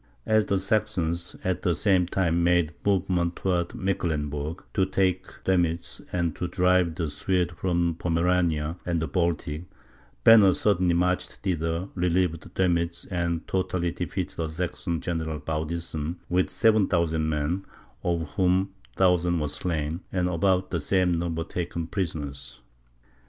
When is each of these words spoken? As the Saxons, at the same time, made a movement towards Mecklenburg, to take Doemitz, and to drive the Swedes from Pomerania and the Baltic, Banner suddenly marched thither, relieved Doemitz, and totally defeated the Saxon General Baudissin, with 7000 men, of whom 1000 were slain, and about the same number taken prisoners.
As 0.25 0.47
the 0.47 0.57
Saxons, 0.59 1.35
at 1.43 1.61
the 1.61 1.75
same 1.75 2.07
time, 2.07 2.43
made 2.43 2.71
a 2.83 2.89
movement 2.89 3.35
towards 3.35 3.75
Mecklenburg, 3.75 4.63
to 4.73 4.83
take 4.87 5.27
Doemitz, 5.43 6.01
and 6.11 6.35
to 6.37 6.47
drive 6.47 6.95
the 6.95 7.07
Swedes 7.07 7.53
from 7.55 7.93
Pomerania 7.99 8.77
and 8.83 8.99
the 8.99 9.07
Baltic, 9.07 9.65
Banner 10.23 10.55
suddenly 10.55 10.95
marched 10.95 11.33
thither, 11.43 11.89
relieved 11.93 12.51
Doemitz, 12.55 13.05
and 13.11 13.47
totally 13.47 13.91
defeated 13.91 14.37
the 14.37 14.47
Saxon 14.49 15.01
General 15.01 15.39
Baudissin, 15.39 16.15
with 16.29 16.49
7000 16.49 17.29
men, 17.29 17.63
of 18.03 18.27
whom 18.31 18.71
1000 18.97 19.39
were 19.39 19.49
slain, 19.49 19.99
and 20.11 20.27
about 20.27 20.71
the 20.71 20.79
same 20.79 21.11
number 21.19 21.43
taken 21.43 21.85
prisoners. 21.85 22.61